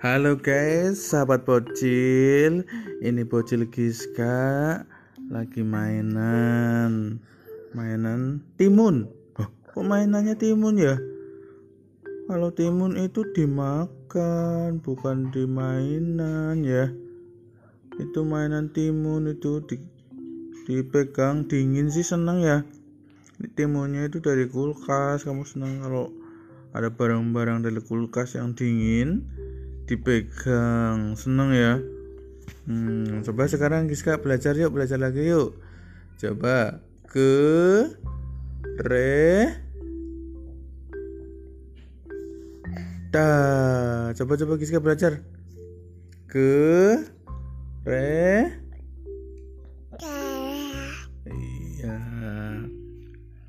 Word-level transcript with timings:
Halo 0.00 0.32
guys, 0.40 1.12
sahabat 1.12 1.44
bocil. 1.44 2.64
Ini 3.04 3.20
bocil 3.28 3.68
Giska 3.68 4.80
lagi 5.28 5.60
mainan. 5.60 7.20
Mainan 7.76 8.40
timun. 8.56 9.12
Oh, 9.36 9.44
kok 9.44 9.84
mainannya 9.84 10.40
timun 10.40 10.80
ya? 10.80 10.96
Kalau 12.32 12.48
timun 12.48 12.96
itu 12.96 13.28
dimakan, 13.36 14.80
bukan 14.80 15.28
dimainan 15.36 16.64
ya. 16.64 16.88
Itu 18.00 18.24
mainan 18.24 18.72
timun 18.72 19.28
itu 19.28 19.60
di, 19.68 19.76
dipegang 20.64 21.44
dingin 21.44 21.92
sih 21.92 22.08
seneng 22.08 22.40
ya. 22.40 22.64
Timunnya 23.52 24.08
itu 24.08 24.16
dari 24.24 24.48
kulkas. 24.48 25.28
Kamu 25.28 25.44
senang 25.44 25.84
kalau 25.84 26.08
ada 26.72 26.88
barang-barang 26.88 27.68
dari 27.68 27.84
kulkas 27.84 28.40
yang 28.40 28.56
dingin 28.56 29.28
dipegang. 29.90 31.18
Seneng 31.18 31.50
ya. 31.50 31.74
Hmm, 32.70 33.26
coba 33.26 33.50
sekarang 33.50 33.90
Giska 33.90 34.22
belajar 34.22 34.54
yuk 34.54 34.70
belajar 34.70 35.02
lagi 35.02 35.26
yuk. 35.26 35.58
Coba 36.14 36.78
ke 37.10 37.34
re 38.86 39.50
ta 43.10 43.26
coba 44.14 44.38
coba 44.38 44.54
Giska 44.62 44.78
belajar. 44.78 45.26
Ke 46.30 47.02
re 47.82 48.54
iya. 51.26 51.98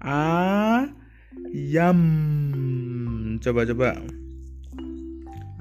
A 0.01 0.89
yam. 1.53 2.01
Coba 3.37 3.61
coba. 3.69 4.01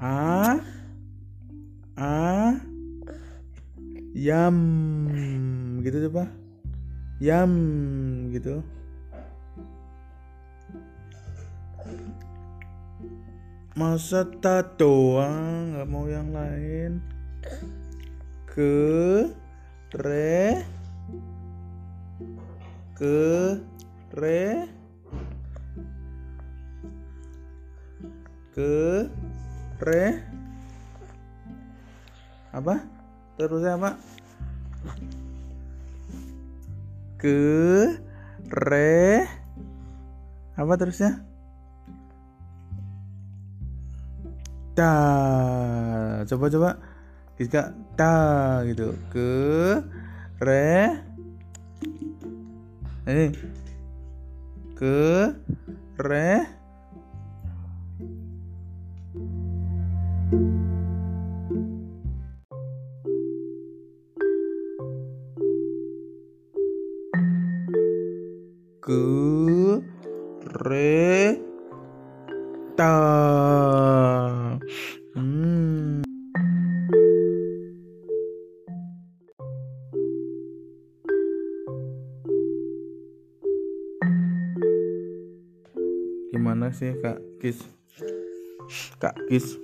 A 0.01 0.57
a. 1.97 2.55
Yam. 4.15 4.57
Gitu 5.81 6.11
coba 6.11 6.41
yam 7.21 7.53
gitu. 8.33 8.65
Masa 13.77 14.25
doang 14.75 15.77
nggak 15.77 15.87
mau 15.87 16.09
yang 16.09 16.33
lain. 16.33 16.97
Ke 18.49 19.29
re 19.93 20.65
ke 22.97 23.57
re 24.17 24.65
ke 28.51 29.07
re 29.79 30.30
apa? 32.51 32.83
Terusnya 33.39 33.79
apa? 33.79 33.95
Ke 37.15 37.39
re 38.51 39.23
apa 40.59 40.73
terusnya? 40.75 41.23
Ta 44.75 44.93
coba 46.27 46.45
coba. 46.51 46.69
Kita 47.39 47.73
ta 47.95 48.61
gitu. 48.67 48.93
Ke 49.09 49.31
re 50.43 50.99
ini. 53.07 53.27
Ke 54.75 55.33
re 55.97 56.60
ke 68.91 69.79
re 70.67 71.39
ta 72.75 72.95
hmm. 75.15 76.03
gimana 86.35 86.67
sih 86.75 86.91
kak 86.99 87.23
Kis 87.39 87.63
kak 88.99 89.15
Kis 89.31 89.55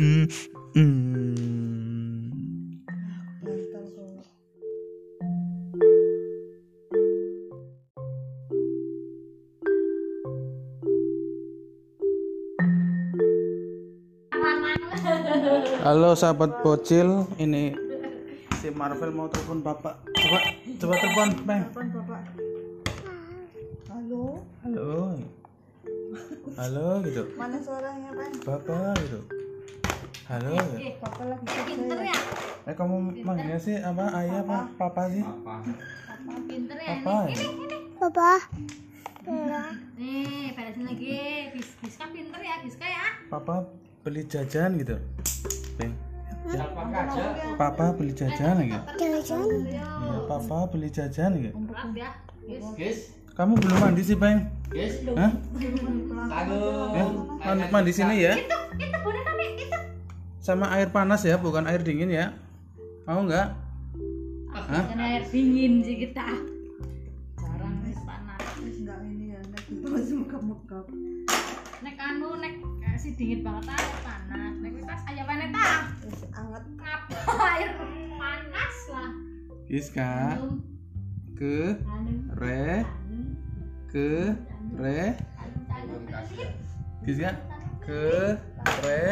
hmm. 0.00 0.24
Hmm. 0.72 1.95
Halo 15.86 16.18
sahabat 16.18 16.58
bocil, 16.66 17.22
ini 17.38 17.70
si 18.58 18.66
Marvel 18.74 19.14
mau 19.14 19.30
telepon 19.30 19.62
bapak. 19.62 19.94
Coba, 20.10 20.38
coba 20.82 20.94
telepon, 20.98 21.28
Bang. 21.46 21.62
Telepon 21.70 21.86
bapak. 21.94 22.22
Halo, 23.86 24.24
Halo. 24.66 24.94
Halo 26.58 26.86
gitu. 27.06 27.22
mana 27.38 27.62
suaranya 27.62 28.10
Bang? 28.10 28.32
Bapak 28.42 28.98
gitu. 29.06 29.20
Halo. 30.26 30.54
gitu. 30.58 30.98
Papa 30.98 31.22
lagi 31.30 31.46
Pinter 31.46 31.98
ya? 32.02 32.18
Eh 32.66 32.74
kamu 32.74 32.96
manggilnya 33.22 33.58
sih 33.62 33.78
apa 33.78 34.04
ayah 34.18 34.42
apa 34.42 34.58
papa 34.74 35.02
sih? 35.14 35.22
Pinter 36.50 36.78
ya? 36.82 36.94
Apa 36.98 37.14
ya? 37.30 37.46
Nih, 39.94 40.54
beresin 40.58 40.82
lagi. 40.90 41.54
Bis 41.54 41.70
Biska 41.78 42.10
pinter 42.10 42.40
ya, 42.42 42.62
Biska 42.66 42.86
ya. 42.86 43.06
Papa 43.30 43.85
beli 44.06 44.22
jajan 44.30 44.78
gitu. 44.78 44.94
Bang. 45.82 45.92
Papa 47.58 47.90
beli 47.90 48.14
jajan 48.14 48.62
gitu. 48.62 48.78
Iya, 49.02 49.90
papa 50.30 50.70
beli 50.70 50.88
jajan 50.94 51.30
gitu. 51.42 51.58
Maaf 51.58 51.90
ya. 51.90 52.14
Guys, 52.78 53.10
Kamu 53.34 53.58
belum 53.58 53.78
mandi 53.82 54.06
sih, 54.06 54.14
Bang? 54.14 54.46
guys, 54.70 55.02
Hah? 55.18 55.34
aduh. 56.38 56.94
Eh, 56.94 57.08
mandi, 57.42 57.64
mandi 57.68 57.90
sini 57.90 58.22
ya? 58.22 58.38
Itu, 58.38 58.56
itu 58.78 58.96
boneka 59.02 59.32
nih, 59.34 59.48
itu. 59.66 59.78
Sama 60.38 60.70
air 60.78 60.88
panas 60.94 61.26
ya, 61.26 61.34
bukan 61.34 61.66
air 61.66 61.82
dingin 61.82 62.08
ya. 62.08 62.30
Mau 63.10 63.26
nggak? 63.26 63.48
Hah? 64.54 64.84
Kan 64.86 65.02
air 65.02 65.26
dingin 65.28 65.82
sih 65.82 65.98
kita. 66.06 66.30
Jarang 67.42 67.74
nih 67.82 67.98
panas. 68.06 68.40
Enggak 68.62 68.98
ini 69.02 69.34
ya, 69.34 69.40
nek 69.50 69.64
mekap-mekap. 70.14 70.86
Nek 71.82 71.96
anu 71.98 72.28
nek 72.40 72.54
eh, 72.96 73.00
si 73.04 73.12
dingin 73.12 73.44
banget 73.44 73.76
ah 73.76 73.84
panas. 74.00 74.54
Nek 74.64 74.72
kita 74.80 74.94
aja 75.04 75.22
tak. 75.52 75.80
Terus 76.00 76.20
anget. 76.32 76.62
Ngapa 76.80 77.44
air 77.52 77.70
panas 78.16 78.76
lah. 78.88 79.10
Giska 79.68 80.12
ke 81.36 81.56
re 82.40 82.88
ke 83.92 84.32
re. 84.80 85.12
Giska 87.04 87.30
ke 87.84 88.40
re. 88.80 89.04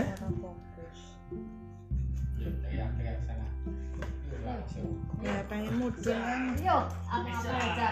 Ya 5.25 5.41
pengen 5.49 5.73
mudeng 5.81 6.21
kan. 6.21 6.43
Yo, 6.61 6.77
aku 7.09 7.29
ngapa 7.33 7.57
aja, 7.65 7.89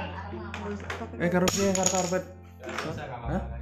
eh 1.16 1.28
karpet 1.32 2.24
Bisa 2.60 2.92
nggak 2.92 3.20
Hah? 3.24 3.61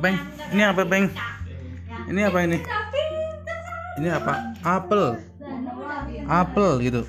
Bang, 0.00 0.16
ini 0.52 0.62
apa, 0.62 0.82
Bang? 0.84 1.04
Ya. 1.86 1.98
ini 2.06 2.20
apa 2.22 2.38
ini 2.44 2.58
ini 3.96 4.08
apa 4.12 4.52
apel 4.60 5.16
apel 6.28 6.70
gitu. 6.84 7.02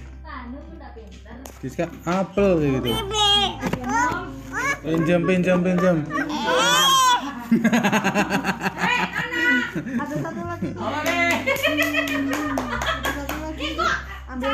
Giska 1.60 1.90
apel 2.06 2.52
gitu 2.64 2.92
pinjam 4.88 5.22
pinjam 5.28 5.58
pinjam. 5.60 5.98
Ada 9.98 10.16
satu 10.16 10.42
lagi. 10.48 10.70
Ambil 14.28 14.54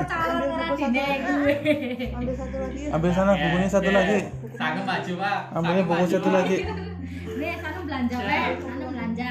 calon 0.00 0.48
Ambil 0.54 0.74
satu 0.80 0.96
lagi. 0.98 2.06
Ambil 2.14 2.34
satu 2.34 2.56
lagi. 2.58 2.82
Ambil 2.90 3.10
sana 3.12 3.32
bukunya 3.38 3.68
satu 3.68 3.90
lagi. 3.94 4.18
Sanggup 4.58 4.84
maju, 4.86 5.12
Pak. 5.22 5.38
Ambilnya 5.54 5.82
buku 5.86 6.04
satu 6.10 6.30
lagi. 6.34 6.56
Nih, 7.34 7.58
sanu 7.58 7.80
belanja 7.82 8.16
we, 8.22 8.42
sanu 8.62 8.86
belanja. 8.94 9.30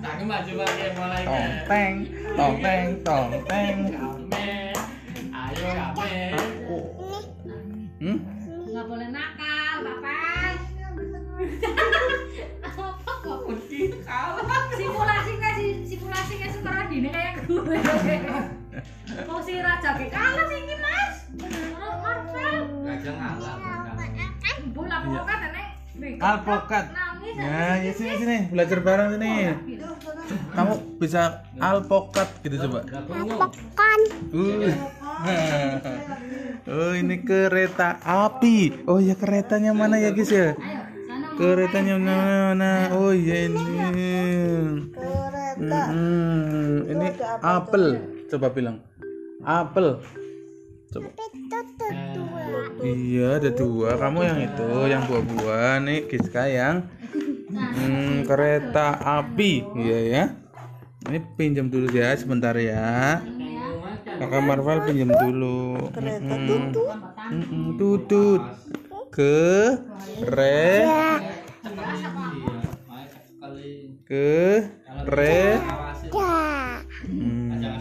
Sanggup 0.00 0.24
maju, 0.24 0.52
Pak. 0.56 0.70
Ya, 0.72 0.88
mulai. 0.96 1.22
Tong 1.28 1.48
teng, 1.68 1.94
tong 2.32 2.56
teng, 2.64 2.86
tong 3.04 3.28
teng. 3.44 3.76
Ayo, 5.28 5.68
kame. 5.68 6.16
Hmm? 8.00 8.18
Nggak 8.72 8.84
boleh 8.88 9.08
nakal, 9.12 9.74
Bapak. 9.84 10.54
Apa 12.64 13.12
kok? 13.20 13.38
Kunci 13.44 13.92
kalah. 14.00 14.64
Simulasinya 14.80 15.50
si 15.60 15.66
simulasinya 15.84 16.48
sekarang 16.56 16.86
dine 16.88 17.08
kayak 17.12 17.44
gue. 17.44 17.76
Mau 19.28 19.44
si 19.44 19.60
raja 19.60 19.90
ke 20.00 20.08
kalah 20.08 20.44
sih 20.48 20.58
ini 20.64 20.74
mas. 20.80 21.14
Marvel. 21.76 22.56
Gajah 22.88 23.12
ngalah. 23.12 23.56
Bola 24.72 24.96
pokoknya 25.04 25.36
nenek. 25.44 25.68
Alpokat. 26.20 26.84
Nah, 27.40 27.80
ya 27.80 27.92
sini 27.96 28.12
sini 28.20 28.36
belajar 28.52 28.78
bareng 28.84 29.08
sini. 29.16 29.32
Kamu 30.52 31.00
bisa 31.00 31.48
alpokat 31.56 32.28
gitu 32.44 32.68
coba. 32.68 32.84
Uh. 34.30 34.70
Oh, 36.68 36.92
ini 36.92 37.24
kereta 37.24 37.96
api. 38.04 38.84
Oh 38.84 39.00
ya 39.00 39.16
keretanya 39.16 39.72
mana 39.72 39.96
ya 39.96 40.12
guys 40.12 40.28
ya? 40.28 40.52
Ayo, 40.52 40.54
sana 41.08 41.26
mau 41.32 41.36
Keretanya 41.40 41.96
mana? 41.96 42.72
Oh 42.94 43.12
iya 43.16 43.48
ini. 43.48 43.64
Kereta. 44.92 45.80
Hmm, 45.90 46.84
ini 46.88 47.08
apel. 47.40 47.84
Coba 48.28 48.46
bilang. 48.52 48.76
Apel. 49.42 50.04
Coba. 50.92 51.08
Iya, 52.80 53.36
ada 53.40 53.50
dua. 53.52 53.98
Kamu 53.98 54.20
yang 54.24 54.38
itu, 54.40 54.68
yang 54.88 55.02
buah-buah. 55.04 55.84
Nih, 55.84 56.08
Giska 56.08 56.48
yang 56.48 56.88
hmm, 57.50 58.24
kereta 58.26 58.94
api. 58.98 59.66
Iya 59.74 59.98
ya. 60.06 60.24
Ini 61.08 61.18
pinjam 61.34 61.66
dulu 61.72 61.90
ya, 61.90 62.14
sebentar 62.14 62.54
ya. 62.54 63.24
Kakak 64.20 64.42
Marvel 64.44 64.78
pinjam 64.84 65.10
dulu. 65.10 65.90
Kereta 65.96 66.34
tutu. 66.44 66.80
Mm-mm, 67.30 67.64
tutut. 67.80 68.42
Ke 69.10 69.78
re 70.22 70.86
ke 74.06 74.66
re 75.08 75.58
Hmm, 77.00 77.80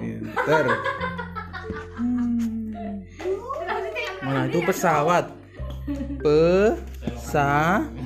pinter. 0.00 0.64
Mana 4.24 4.48
itu 4.48 4.58
pesawat? 4.64 5.24
Pesawat. 6.24 7.99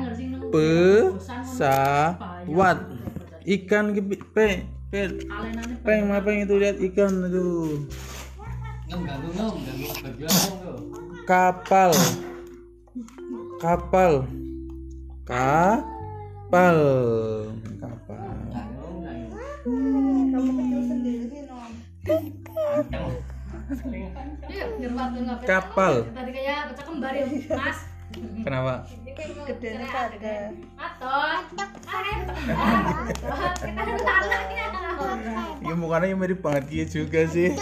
Ngerti 0.00 0.24
nang. 0.26 0.42
Pesawat. 1.46 2.78
Ikan 3.40 3.96
ke 3.96 4.02
pe 4.04 4.66
pe 4.90 5.00
Alenane 5.30 5.74
peng 5.80 6.10
apa 6.12 6.28
yang 6.28 6.44
itu 6.44 6.54
lihat 6.60 6.76
ikan 6.92 7.30
itu. 7.30 7.48
Kapal. 11.30 11.94
Kapal. 13.62 14.26
Kapal. 15.24 16.78
Kapal. 17.78 18.26
Iya, 24.50 24.66
Kapal. 25.46 25.94
Tadi 26.10 26.30
kayak 26.34 26.74
pecah 26.74 26.84
kembar 26.90 27.14
ya, 27.14 27.24
Mas. 27.54 27.89
Kenapa? 28.18 28.74
Gedean 29.46 29.84
pada. 29.86 30.36
Aton. 30.80 31.40
Saya 31.84 32.12
kembar. 32.24 32.94
Kita 33.60 34.12
anaknya. 34.24 34.66
Ya 35.60 35.74
mukanya 35.76 36.16
mirip 36.16 36.40
banget 36.42 36.64
dia 36.72 36.84
juga 36.88 37.20
sih. 37.30 37.54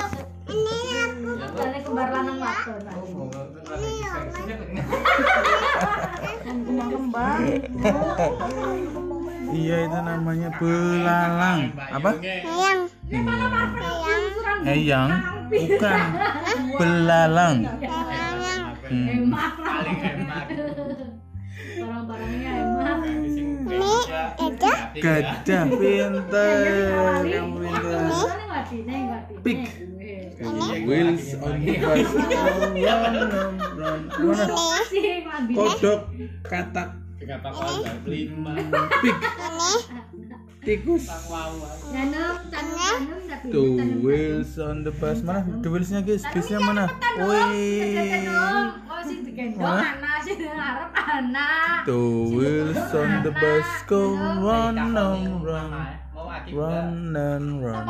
Balik 1.59 1.83
kembar 1.85 2.09
lanang 2.15 2.39
waton. 2.39 2.81
Oh, 2.89 3.05
ngom, 3.11 3.31
lagi 3.67 3.89
disengsi, 3.99 4.43
nih. 4.47 4.85
Kembang-kembang. 6.47 7.41
Iya 9.49 9.89
itu 9.89 9.99
namanya 10.05 10.53
belalang. 10.61 11.73
Apa? 11.89 12.21
Eyang? 14.69 15.11
Bukan. 15.49 16.01
Belalang. 16.77 17.57
Hmm. 18.89 19.05
Hemat 19.05 19.53
lah. 19.61 19.85
Paling 19.85 20.01
hemat. 20.01 20.47
Barang-barangnya 21.79 22.53
hemat. 22.57 22.99
Gajah 24.99 25.65
pinter. 25.69 26.49
Yang 27.29 27.49
pinter. 27.61 28.01
Pig. 29.45 29.61
Wheels 30.87 31.35
on 31.43 31.67
the 31.67 31.75
bus. 31.83 32.07
Run, 32.79 33.13
run, 33.19 33.59
run. 33.75 34.01
Mana? 34.23 34.47
Kodok, 35.51 36.01
katak, 36.47 36.95
Tikus. 40.69 41.09
The 43.49 43.65
wheels 44.05 44.61
on 44.61 44.85
the 44.85 44.93
bus. 44.93 45.25
Mana? 45.25 45.41
The 45.65 45.69
wheelsnya 45.73 46.05
guys, 46.05 46.29
guysnya 46.29 46.61
mana? 46.61 46.93
Wih. 47.17 47.97
Wheels 52.37 52.93
on 52.93 53.25
the 53.25 53.33
bus. 53.33 53.65
Go 53.89 54.13
run 54.13 54.77
and 54.77 55.41
run, 55.41 55.73
run 56.53 57.17
and 57.17 57.65
run, 57.65 57.89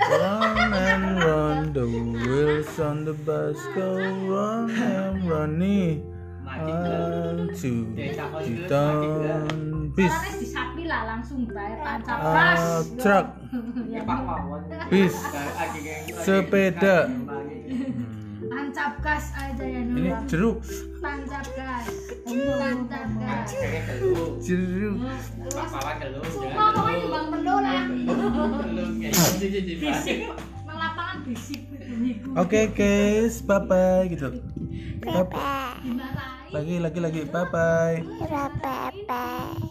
run 0.00 0.72
and 0.72 1.04
run. 1.20 1.76
The 1.76 1.84
wheels 1.84 2.72
on 2.80 3.04
the 3.04 3.12
bus 3.12 3.60
go 3.76 4.00
run 4.32 4.72
and 4.72 5.28
run. 5.28 5.60
Nih. 5.60 6.00
One, 6.48 7.52
two, 7.52 7.92
three, 7.92 8.64
down, 8.66 9.92
bis, 9.92 10.08
disapi 10.08 10.16
lah 10.24 10.37
langsung 11.08 11.40
bayar 11.48 11.78
tancap 11.80 12.18
uh, 12.20 12.32
gas. 12.36 12.60
truck, 13.00 13.26
Ya, 13.94 14.00
Pak 14.04 14.18
Wawan. 14.28 14.60
bis, 14.92 15.14
sepeda. 16.20 17.08
tancap 18.48 18.92
gas 19.00 19.24
aja 19.34 19.64
ya 19.64 19.80
Ini 19.82 20.08
Nur. 20.08 20.20
jeruk, 20.28 20.58
tancap 21.00 21.46
gas. 21.56 21.84
Tancap 22.28 23.08
gas. 23.16 23.48
Jeruk. 24.44 24.96
gelu. 25.00 26.20
semua 26.28 26.66
pokoknya 26.76 26.96
nyumbang 27.00 27.26
penuh 27.32 27.58
lah. 27.64 27.82
Gitu, 29.40 29.58
bisik. 29.80 30.18
Nang 30.68 30.76
lapangan 30.76 31.16
bisik. 31.24 31.60
Oke 32.36 32.60
guys, 32.76 33.40
bye 33.40 33.64
bye 33.64 34.04
gitu. 34.06 34.28
Bye- 35.00 35.24
dimarahi 35.80 36.52
Lagi 36.52 36.76
lagi 36.80 37.00
lagi. 37.00 37.22
Bye 37.28 37.48
bye. 37.48 37.96
Bye 38.28 38.92
bye. 39.08 39.67